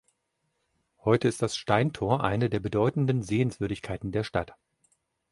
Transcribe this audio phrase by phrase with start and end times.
[1.03, 4.55] Heute ist das Steintor eine der bedeutenden Sehenswürdigkeiten der Stadt.